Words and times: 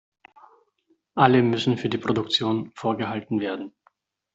Alle 1.13 1.43
müssen 1.43 1.77
für 1.77 1.87
die 1.87 1.99
Produktion 1.99 2.71
vorgehalten 2.73 3.39
werden. 3.39 3.71